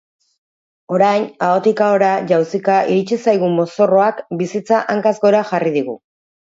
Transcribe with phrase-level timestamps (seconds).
[0.95, 6.01] Orain, ahotik ahora jauzika iritsi zaigun mozorroak bizitza hankaz gora jarri digu.